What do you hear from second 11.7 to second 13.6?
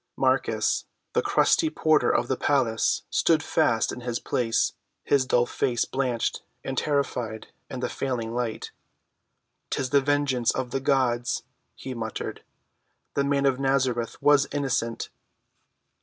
he muttered. "The Man of